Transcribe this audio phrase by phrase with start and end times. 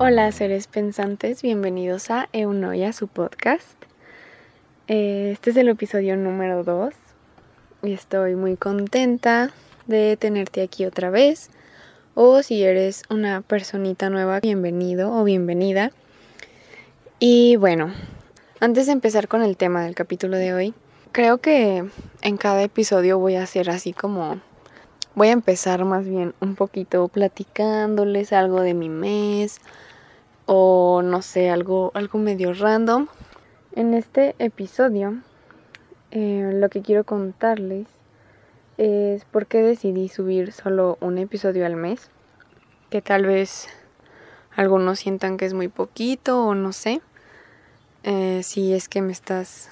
[0.00, 3.74] Hola seres pensantes, bienvenidos a Eunoia, su podcast.
[4.86, 6.94] Eh, este es el episodio número 2
[7.82, 9.50] y estoy muy contenta
[9.88, 11.50] de tenerte aquí otra vez.
[12.14, 15.90] O si eres una personita nueva, bienvenido o bienvenida.
[17.18, 17.92] Y bueno,
[18.60, 20.74] antes de empezar con el tema del capítulo de hoy,
[21.10, 21.84] creo que
[22.22, 24.40] en cada episodio voy a hacer así como
[25.16, 29.60] voy a empezar más bien un poquito platicándoles algo de mi mes
[30.50, 33.06] o no sé, algo, algo medio random.
[33.72, 35.18] En este episodio
[36.10, 37.86] eh, lo que quiero contarles
[38.78, 42.08] es por qué decidí subir solo un episodio al mes,
[42.88, 43.68] que tal vez
[44.56, 47.02] algunos sientan que es muy poquito o no sé.
[48.04, 49.68] Eh, si es que me estás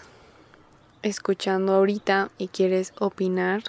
[1.03, 3.63] escuchando ahorita y quieres opinar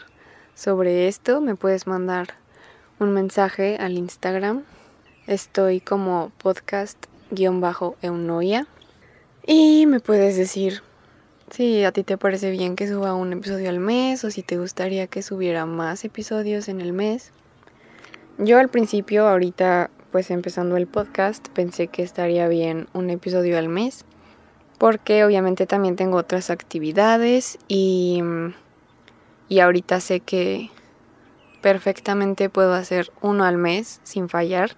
[0.55, 2.33] sobre esto, me puedes mandar
[2.99, 4.65] un mensaje al Instagram.
[5.27, 8.65] Estoy como podcast-eunoia.
[9.45, 10.81] Y me puedes decir
[11.51, 14.57] si a ti te parece bien que suba un episodio al mes o si te
[14.57, 17.33] gustaría que subiera más episodios en el mes.
[18.37, 23.67] Yo al principio, ahorita pues empezando el podcast, pensé que estaría bien un episodio al
[23.67, 24.05] mes.
[24.77, 28.21] Porque obviamente también tengo otras actividades y
[29.49, 30.69] y ahorita sé que
[31.61, 34.77] perfectamente puedo hacer uno al mes sin fallar.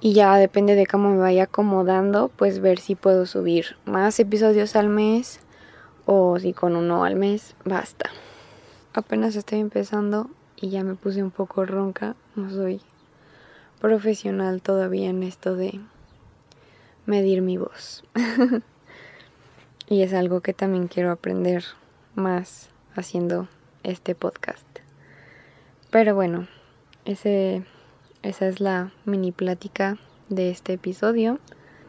[0.00, 4.76] Y ya depende de cómo me vaya acomodando, pues ver si puedo subir más episodios
[4.76, 5.40] al mes
[6.06, 8.10] o si con uno al mes basta.
[8.94, 12.80] Apenas estoy empezando y ya me puse un poco ronca, no soy
[13.80, 15.80] profesional todavía en esto de
[17.06, 18.04] medir mi voz.
[19.88, 21.64] y es algo que también quiero aprender
[22.14, 23.48] más haciendo
[23.82, 24.66] este podcast.
[25.90, 26.46] Pero bueno,
[27.04, 27.64] ese,
[28.22, 29.96] esa es la mini plática
[30.28, 31.38] de este episodio.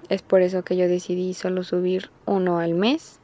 [0.10, 3.20] Es por eso que yo decidí solo subir uno al mes.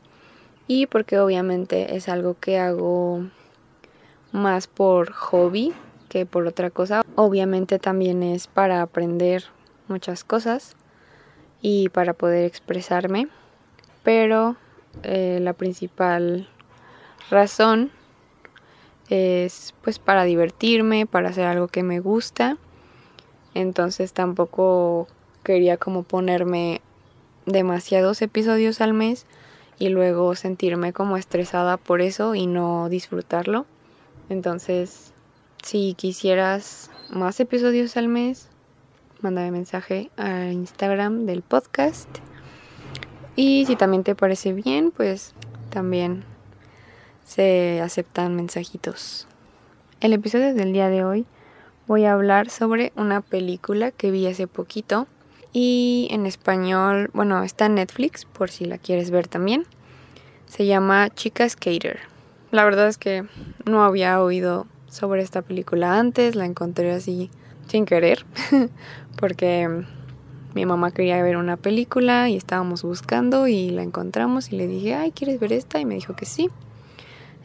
[0.67, 3.25] Y porque obviamente es algo que hago
[4.31, 5.73] más por hobby
[6.09, 7.03] que por otra cosa.
[7.15, 9.45] Obviamente también es para aprender
[9.87, 10.75] muchas cosas
[11.61, 13.27] y para poder expresarme.
[14.03, 14.55] Pero
[15.03, 16.47] eh, la principal
[17.29, 17.91] razón
[19.09, 22.57] es pues para divertirme, para hacer algo que me gusta.
[23.55, 25.07] Entonces tampoco
[25.43, 26.81] quería como ponerme
[27.45, 29.25] demasiados episodios al mes
[29.79, 33.65] y luego sentirme como estresada por eso y no disfrutarlo.
[34.29, 35.13] Entonces,
[35.63, 38.49] si quisieras más episodios al mes,
[39.21, 42.09] mándame mensaje a Instagram del podcast.
[43.37, 45.33] Y si también te parece bien, pues
[45.69, 46.23] también
[47.25, 49.27] se aceptan mensajitos.
[50.01, 51.25] El episodio del día de hoy
[51.87, 55.07] voy a hablar sobre una película que vi hace poquito
[55.53, 59.65] y en español, bueno, está en Netflix por si la quieres ver también.
[60.47, 61.99] Se llama Chica Skater.
[62.51, 63.25] La verdad es que
[63.65, 67.29] no había oído sobre esta película antes, la encontré así
[67.67, 68.25] sin querer
[69.19, 69.83] porque
[70.53, 74.95] mi mamá quería ver una película y estábamos buscando y la encontramos y le dije,
[74.95, 75.79] ay, ¿quieres ver esta?
[75.79, 76.49] Y me dijo que sí.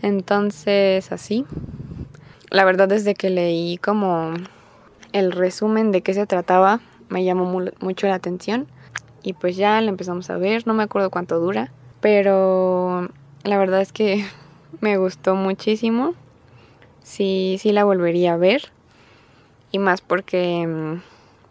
[0.00, 1.44] Entonces, así.
[2.50, 4.32] La verdad, desde que leí como
[5.12, 7.44] el resumen de qué se trataba, me llamó
[7.80, 8.66] mucho la atención.
[9.22, 13.08] Y pues ya la empezamos a ver, no me acuerdo cuánto dura, pero
[13.44, 14.24] la verdad es que
[14.80, 16.14] me gustó muchísimo.
[17.04, 18.72] Sí, sí la volvería a ver.
[19.70, 21.02] Y más porque, mm,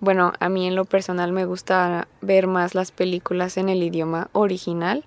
[0.02, 4.30] bueno, a mí en lo personal me gusta ver más las películas en el idioma
[4.34, 5.06] original,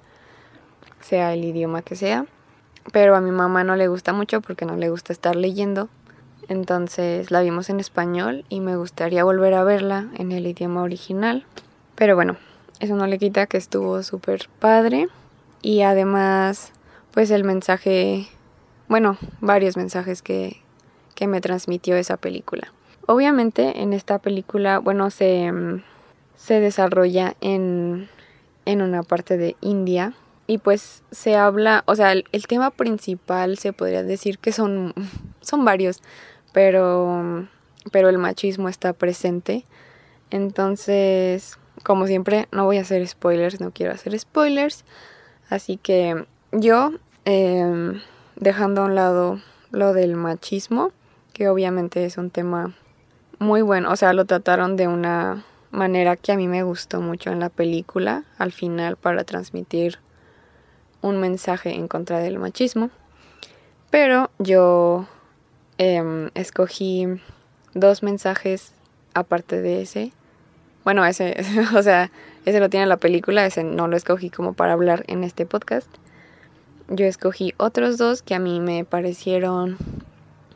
[1.00, 2.24] sea el idioma que sea
[2.90, 5.88] pero a mi mamá no le gusta mucho porque no le gusta estar leyendo.
[6.48, 11.46] Entonces la vimos en español y me gustaría volver a verla en el idioma original.
[11.94, 12.36] Pero bueno,
[12.80, 15.08] eso no le quita que estuvo súper padre.
[15.62, 16.72] Y además,
[17.12, 18.26] pues el mensaje,
[18.88, 20.60] bueno, varios mensajes que,
[21.14, 22.72] que me transmitió esa película.
[23.06, 25.52] Obviamente en esta película, bueno, se,
[26.36, 28.08] se desarrolla en,
[28.64, 30.14] en una parte de India
[30.46, 34.92] y pues se habla, o sea, el, tema principal se podría decir que son,
[35.40, 36.02] son varios,
[36.52, 37.48] pero,
[37.90, 39.64] pero el machismo está presente.
[40.30, 44.84] Entonces, como siempre, no voy a hacer spoilers, no quiero hacer spoilers.
[45.48, 46.92] Así que yo,
[47.24, 48.00] em,
[48.36, 49.40] dejando a un lado
[49.70, 50.92] lo del machismo,
[51.32, 52.74] que obviamente es un tema
[53.38, 57.30] muy bueno, o sea, lo trataron de una manera que a mí me gustó mucho
[57.30, 59.98] en la película, al final para transmitir
[61.02, 62.90] un mensaje en contra del machismo,
[63.90, 65.06] pero yo
[65.78, 67.06] em, escogí
[67.74, 68.72] dos mensajes
[69.14, 70.12] aparte de ese
[70.84, 71.36] Bueno, ese,
[71.76, 72.10] o sea,
[72.44, 75.88] ese lo tiene la película, ese no lo escogí como para hablar en este podcast.
[76.88, 79.76] Yo escogí otros dos que a mí me parecieron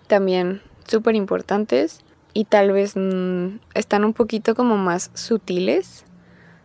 [0.07, 2.01] también súper importantes
[2.33, 6.05] y tal vez mm, están un poquito como más sutiles,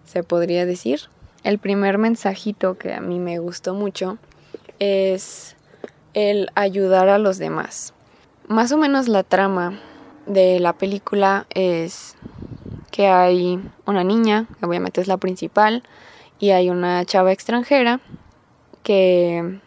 [0.06, 1.02] se podría decir.
[1.44, 4.18] El primer mensajito que a mí me gustó mucho
[4.80, 5.56] es
[6.14, 7.94] el ayudar a los demás.
[8.48, 9.80] Más o menos la trama
[10.26, 12.16] de la película es
[12.92, 15.84] que hay una niña, que obviamente es la principal,
[16.40, 18.02] y hay una chava extranjera
[18.84, 19.60] que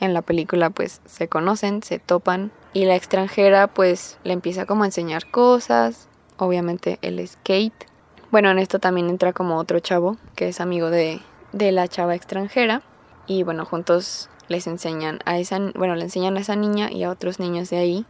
[0.00, 4.82] en la película pues se conocen, se topan y la extranjera pues le empieza como
[4.82, 7.91] a enseñar cosas, obviamente el skate.
[8.32, 11.20] Bueno, en esto también entra como otro chavo que es amigo de,
[11.52, 12.80] de la chava extranjera
[13.26, 17.10] y bueno, juntos les enseñan a esa, bueno, le enseñan a esa niña y a
[17.10, 18.06] otros niños de ahí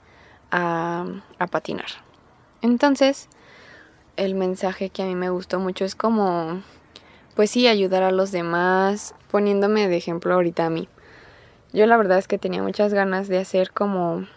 [0.53, 1.07] a,
[1.41, 1.89] a patinar.
[2.61, 3.29] Entonces,
[4.17, 6.63] el mensaje que a mí me gustó mucho es como,
[7.35, 10.89] pues sí, ayudar a los demás, poniéndome de ejemplo ahorita a mí.
[11.73, 14.29] Yo la verdad es que tenía muchas ganas de hacer como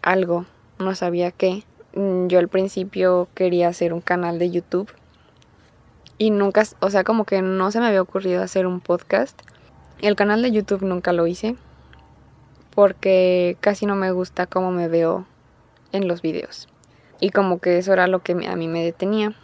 [0.00, 0.46] algo,
[0.78, 1.64] no sabía qué.
[1.94, 4.92] Mm, yo al principio quería hacer un canal de YouTube
[6.18, 9.40] y nunca, o sea, como que no se me había ocurrido hacer un podcast.
[10.00, 11.56] El canal de YouTube nunca lo hice
[12.74, 15.26] porque casi no me gusta cómo me veo
[15.92, 16.68] en los videos.
[17.20, 19.34] Y como que eso era lo que a mí me detenía.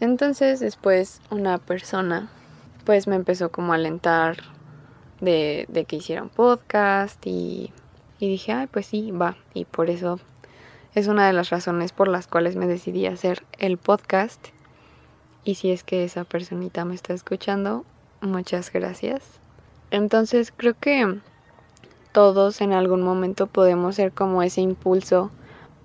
[0.00, 2.30] Entonces después una persona
[2.84, 4.36] pues me empezó como a alentar
[5.20, 7.72] de, que hiciera un podcast y,
[8.18, 9.36] y dije, ay pues sí, va.
[9.54, 10.20] Y por eso
[10.94, 14.53] es una de las razones por las cuales me decidí hacer el podcast.
[15.44, 17.84] Y si es que esa personita me está escuchando,
[18.22, 19.22] muchas gracias.
[19.90, 21.18] Entonces creo que
[22.12, 25.30] todos en algún momento podemos ser como ese impulso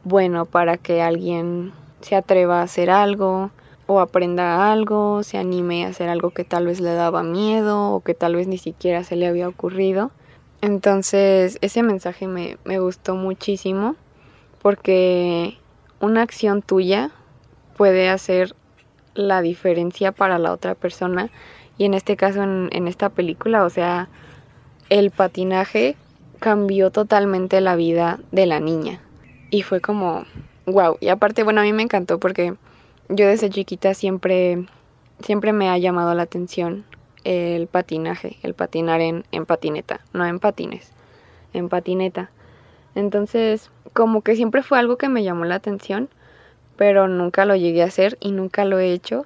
[0.04, 3.52] bueno para que alguien se atreva a hacer algo
[3.88, 8.02] o aprenda algo, se anime a hacer algo que tal vez le daba miedo o
[8.02, 10.12] que tal vez ni siquiera se le había ocurrido.
[10.62, 13.96] Entonces ese mensaje me, me gustó muchísimo
[14.62, 15.58] porque
[16.00, 17.12] una acción tuya
[17.76, 18.56] puede hacer
[19.19, 21.30] la diferencia para la otra persona
[21.77, 24.10] y en este caso en, esta película, o sea,
[24.89, 25.95] el patinaje
[26.39, 29.01] cambió totalmente la vida de la niña
[29.50, 30.25] y fue como,
[30.66, 30.98] wow.
[31.00, 32.56] Y aparte, bueno, a mí me encantó porque
[33.07, 34.66] yo desde chiquita siempre,
[35.21, 36.86] siempre me ha llamado la atención
[37.24, 40.92] el patinaje, el patinar en patineta, no en patines,
[41.54, 42.30] en patineta.
[42.95, 46.10] Entonces, como que siempre fue algo que me llamó la atención,
[46.80, 49.26] pero nunca lo llegué a hacer y nunca lo he hecho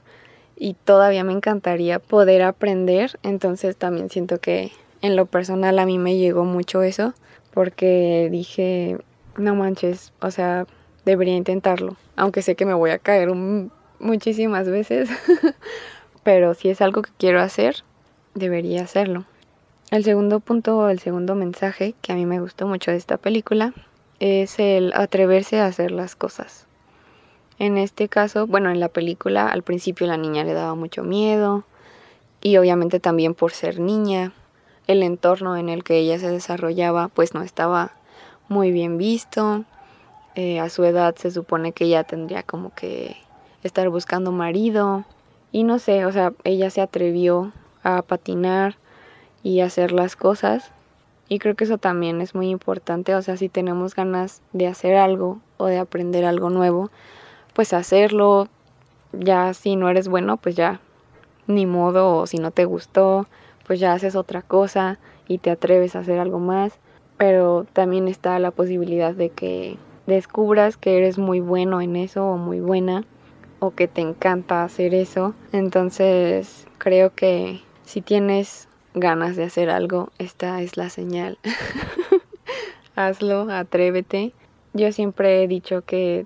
[0.56, 4.72] y todavía me encantaría poder aprender, entonces también siento que
[5.04, 7.14] en lo personal a mí me llegó mucho eso,
[7.54, 8.98] porque dije,
[9.38, 10.66] no manches, o sea,
[11.06, 13.30] debería intentarlo, aunque sé que me voy a caer
[14.00, 15.08] muchísimas veces,
[16.24, 17.84] pero si es algo que quiero hacer,
[18.34, 19.26] debería hacerlo.
[19.92, 23.76] El segundo punto, el segundo mensaje que a mí me gustó mucho de esta película
[24.20, 26.63] es el atreverse a hacer las cosas.
[27.60, 31.64] En este caso, bueno, en la película al principio la niña le daba mucho miedo
[32.42, 34.34] y obviamente también por ser niña,
[34.88, 37.92] el entorno en el que ella se desarrollaba pues no estaba
[38.50, 39.66] muy bien visto.
[40.36, 43.18] Eh, a su edad se supone que ella tendría como que
[43.64, 45.06] estar buscando marido.
[45.52, 47.52] Y no sé, o sea, ella se atrevió
[47.84, 48.78] a patinar
[49.44, 50.72] y hacer las cosas.
[51.30, 53.16] Y creo que eso también es muy importante.
[53.16, 56.90] O sea, si tenemos ganas de hacer algo o de aprender algo nuevo,
[57.54, 58.48] pues hacerlo.
[59.12, 60.80] Ya si no eres bueno, pues ya
[61.48, 62.18] ni modo.
[62.18, 63.28] O si no te gustó,
[63.66, 66.80] pues ya haces otra cosa y te atreves a hacer algo más
[67.18, 72.38] pero también está la posibilidad de que descubras que eres muy bueno en eso o
[72.38, 73.06] muy buena
[73.60, 75.34] o que te encanta hacer eso.
[75.52, 81.40] Entonces creo que si tienes ganas de hacer algo, esta es la señal.
[82.96, 84.34] Hazlo, atrévete.
[84.74, 86.26] Yo siempre he dicho que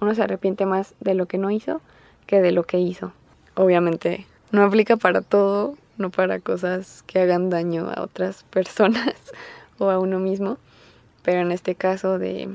[0.00, 1.80] uno se arrepiente más de lo que no hizo
[2.26, 3.12] que de lo que hizo.
[3.56, 9.14] Obviamente no aplica para todo, no para cosas que hagan daño a otras personas
[9.78, 10.58] o a uno mismo,
[11.22, 12.48] pero en este caso de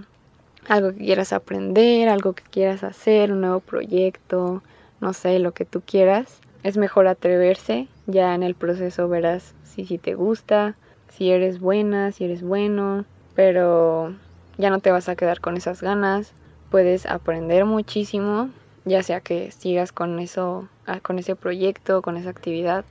[0.68, 4.64] algo que quieras aprender, algo que quieras hacer, un nuevo proyecto,
[5.02, 9.86] no sé, lo que tú quieras, es mejor atreverse, ya en el proceso verás si,
[9.86, 10.76] si te gusta,
[11.10, 14.16] si eres buena, si eres bueno, pero
[14.58, 16.34] ya no te vas a quedar con esas ganas,
[16.76, 18.50] puedes aprender muchísimo,
[18.84, 22.84] ya sea que sigas con eso, ah, con ese proyecto, con esa actividad,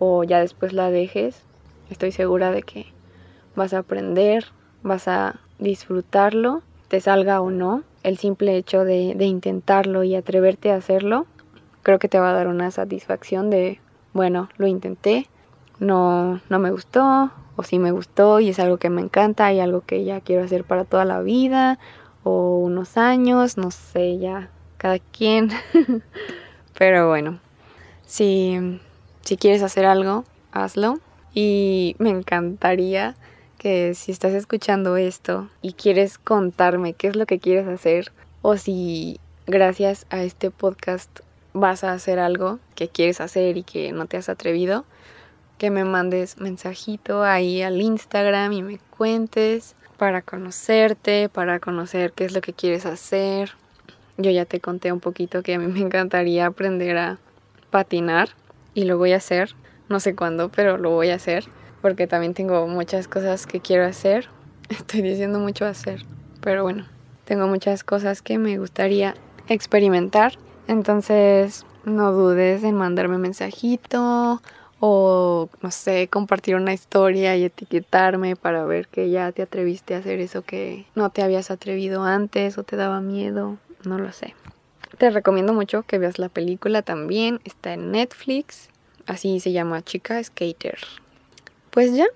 [0.00, 1.44] o ya después la dejes,
[1.90, 2.86] estoy segura de que
[3.54, 4.46] vas a aprender,
[4.82, 7.84] vas a disfrutarlo, te salga o no.
[8.02, 11.26] El simple hecho de, intentarlo y atreverte a hacerlo,
[11.84, 13.78] creo que te va a dar una satisfacción de,
[14.12, 15.28] bueno, lo intenté,
[15.78, 19.60] no, no me gustó, o sí me gustó y es algo que me encanta y
[19.60, 21.78] algo que ya quiero hacer para toda la vida,
[22.22, 25.50] o unos años, no sé, ya cada quien.
[26.78, 27.40] Pero bueno,
[28.06, 28.80] si,
[29.22, 30.98] si quieres hacer algo, hazlo.
[31.32, 33.14] Y me encantaría
[33.58, 38.10] que si estás escuchando esto y quieres contarme qué es lo que quieres hacer,
[38.42, 41.20] o si gracias a este podcast
[41.52, 44.84] vas a hacer algo que quieres hacer y que no te has atrevido,
[45.58, 52.24] que me mandes mensajito ahí al Instagram y me cuentes para conocerte, para conocer qué
[52.24, 53.50] es lo que quieres hacer.
[54.16, 57.18] Yo ya te conté un poquito que a mí me encantaría aprender a
[57.68, 58.30] patinar
[58.72, 59.54] y lo voy a hacer.
[59.90, 61.44] No sé cuándo, pero lo voy a hacer
[61.82, 64.30] porque también tengo muchas cosas que quiero hacer.
[64.70, 66.06] Estoy diciendo mucho hacer,
[66.40, 66.86] pero bueno,
[67.26, 69.14] tengo muchas cosas que me gustaría
[69.48, 70.32] experimentar.
[70.66, 74.40] Entonces, no dudes en mandarme mensajito
[74.80, 79.98] o, no sé, compartir una historia y etiquetarme para ver que ya te atreviste a
[79.98, 84.34] hacer eso que no te habías atrevido antes o te daba miedo, no lo sé.
[84.96, 88.70] Te recomiendo mucho que veas la película también, está en Netflix,
[89.06, 90.78] así se llama Chica Skater.
[91.70, 92.06] Pues ya,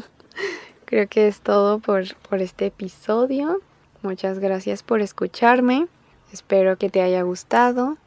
[0.84, 3.60] creo que es todo por, por este episodio.
[4.02, 5.88] Muchas gracias por escucharme.
[6.32, 7.98] Espero que te haya gustado.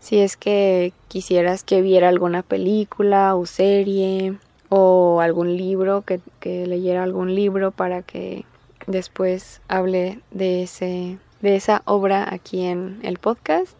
[0.00, 4.36] Si es que quisieras que viera alguna película o serie
[4.68, 8.44] o algún libro, que, que leyera algún libro para que
[8.86, 13.76] después hable de, ese, de esa obra aquí en el podcast,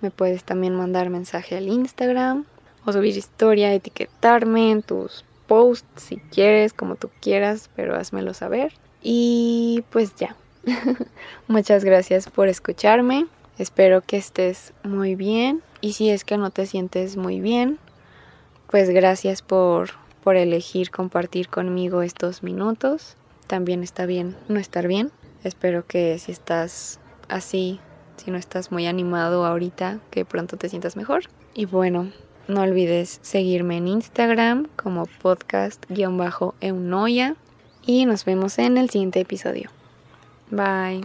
[0.00, 2.44] me puedes también mandar mensaje al Instagram
[2.84, 8.72] o subir historia, etiquetarme en tus posts si quieres, como tú quieras, pero házmelo saber.
[9.02, 10.36] Y pues ya.
[11.48, 13.26] Muchas gracias por escucharme.
[13.58, 15.62] Espero que estés muy bien.
[15.80, 17.78] Y si es que no te sientes muy bien,
[18.70, 19.90] pues gracias por,
[20.22, 23.16] por elegir compartir conmigo estos minutos.
[23.46, 25.10] También está bien no estar bien.
[25.44, 26.98] Espero que si estás
[27.28, 27.80] así,
[28.16, 31.24] si no estás muy animado ahorita, que pronto te sientas mejor.
[31.54, 32.10] Y bueno,
[32.48, 37.36] no olvides seguirme en Instagram como podcast-eunoya
[37.86, 39.70] y nos vemos en el siguiente episodio.
[40.50, 41.02] Bye.